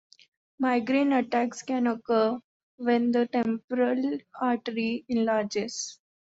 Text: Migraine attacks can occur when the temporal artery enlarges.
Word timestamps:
Migraine 0.57 1.13
attacks 1.13 1.61
can 1.61 1.85
occur 1.85 2.39
when 2.77 3.11
the 3.11 3.27
temporal 3.27 4.17
artery 4.41 5.05
enlarges. 5.07 5.99